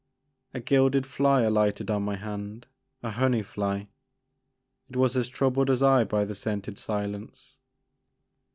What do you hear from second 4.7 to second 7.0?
It was as troubled as I by the scented